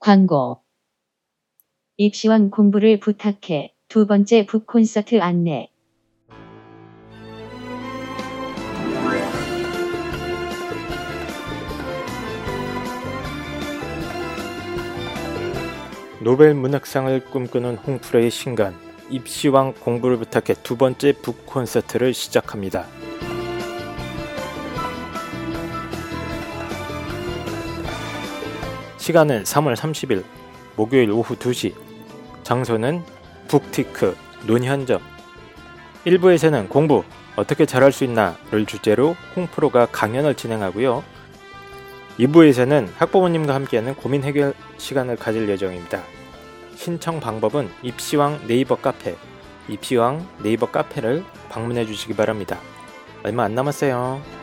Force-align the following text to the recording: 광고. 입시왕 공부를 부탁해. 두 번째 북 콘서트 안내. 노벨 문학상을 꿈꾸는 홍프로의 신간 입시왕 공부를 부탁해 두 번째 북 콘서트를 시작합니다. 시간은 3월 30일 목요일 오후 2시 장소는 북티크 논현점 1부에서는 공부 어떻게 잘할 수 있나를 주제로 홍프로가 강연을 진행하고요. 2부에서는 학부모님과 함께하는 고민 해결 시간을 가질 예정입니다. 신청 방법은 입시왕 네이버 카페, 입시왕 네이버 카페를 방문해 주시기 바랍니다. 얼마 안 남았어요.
광고. 0.00 0.62
입시왕 1.98 2.48
공부를 2.48 2.98
부탁해. 3.00 3.74
두 3.86 4.06
번째 4.06 4.46
북 4.46 4.66
콘서트 4.66 5.20
안내. 5.20 5.68
노벨 16.22 16.54
문학상을 16.54 17.26
꿈꾸는 17.26 17.76
홍프로의 17.76 18.30
신간 18.30 18.74
입시왕 19.10 19.74
공부를 19.74 20.16
부탁해 20.16 20.62
두 20.62 20.78
번째 20.78 21.12
북 21.12 21.44
콘서트를 21.44 22.14
시작합니다. 22.14 22.99
시간은 29.00 29.44
3월 29.44 29.74
30일 29.74 30.24
목요일 30.76 31.10
오후 31.10 31.34
2시 31.34 31.74
장소는 32.42 33.02
북티크 33.48 34.14
논현점 34.46 35.00
1부에서는 36.04 36.68
공부 36.68 37.02
어떻게 37.34 37.64
잘할 37.64 37.92
수 37.92 38.04
있나를 38.04 38.66
주제로 38.66 39.16
홍프로가 39.34 39.86
강연을 39.86 40.34
진행하고요. 40.34 41.02
2부에서는 42.18 42.88
학부모님과 42.98 43.54
함께하는 43.54 43.94
고민 43.94 44.22
해결 44.22 44.52
시간을 44.76 45.16
가질 45.16 45.48
예정입니다. 45.48 46.02
신청 46.76 47.20
방법은 47.20 47.70
입시왕 47.82 48.46
네이버 48.46 48.76
카페, 48.76 49.16
입시왕 49.68 50.28
네이버 50.42 50.66
카페를 50.66 51.24
방문해 51.48 51.86
주시기 51.86 52.14
바랍니다. 52.14 52.58
얼마 53.22 53.44
안 53.44 53.54
남았어요. 53.54 54.39